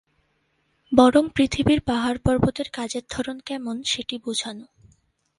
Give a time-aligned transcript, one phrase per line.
[0.91, 4.65] বরং পৃথিবীর পাহাড়-পর্বতের কাজের ধরন কেমন সেটি বুঝানো।